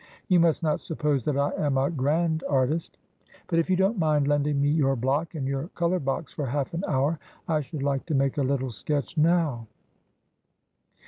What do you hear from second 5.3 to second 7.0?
and your colour box for half an